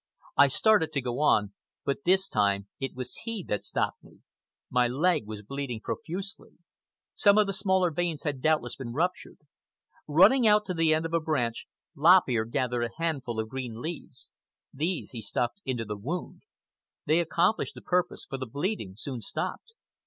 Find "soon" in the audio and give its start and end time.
18.97-19.21